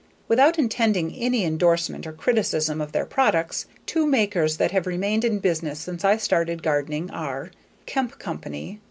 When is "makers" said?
4.07-4.57